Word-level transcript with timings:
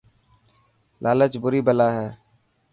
لالچ 1.03 1.33
بري 1.43 1.59
بلا 1.67 1.87
هي. 1.97 2.07